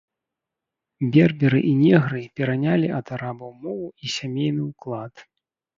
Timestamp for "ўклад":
4.73-5.29